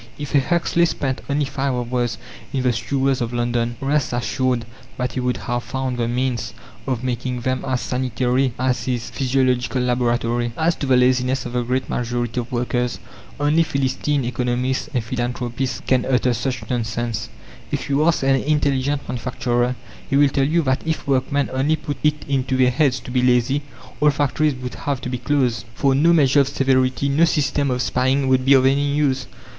[0.17, 2.17] If a Huxley spent only five hours
[2.51, 4.65] in the sewers of London, rest assured
[4.97, 6.55] that he would have found the means
[6.87, 10.53] of making them as sanitary as his physiological laboratory.
[10.57, 12.97] As to the laziness of the great majority of workers,
[13.39, 17.29] only philistine economists and philanthropists can utter such nonsense.
[17.69, 19.75] If you ask an intelligent manufacturer,
[20.09, 23.21] he will tell you that if workmen only put it into their heads to be
[23.21, 23.61] lazy,
[23.99, 27.83] all factories would have to be closed, for no measure of severity, no system of
[27.83, 29.27] spying would be of any use.